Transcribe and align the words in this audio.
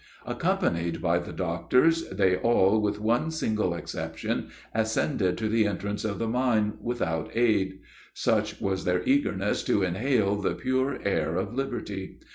Accompanied 0.25 0.99
by 0.99 1.19
the 1.19 1.31
doctors, 1.31 2.09
they 2.09 2.35
all 2.37 2.81
with 2.81 2.99
one 2.99 3.29
single 3.29 3.75
exception, 3.75 4.49
ascended 4.73 5.37
to 5.37 5.47
the 5.47 5.67
entrance 5.67 6.03
of 6.03 6.17
the 6.17 6.27
mine, 6.27 6.73
without 6.81 7.29
aid; 7.37 7.81
such 8.11 8.59
was 8.59 8.83
their 8.85 9.03
eagerness 9.05 9.61
to 9.65 9.83
inhale 9.83 10.37
the 10.37 10.55
pure 10.55 10.97
air 11.05 11.35
of 11.35 11.53
liberty. 11.53 12.17